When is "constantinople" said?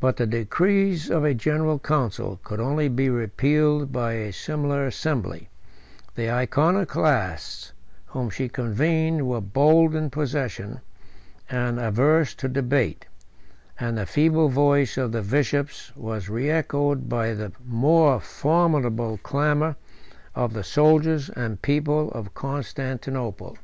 22.34-23.56